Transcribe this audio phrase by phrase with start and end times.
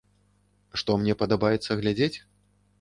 [0.83, 2.13] Што мне падабаецца глядзець?